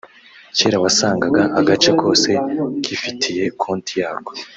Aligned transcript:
kera 0.57 0.77
wasangaga 0.83 1.43
agace 1.59 1.89
kose 2.01 2.29
kifitiye 2.83 3.43
konti 3.61 3.93
yako 4.03 4.31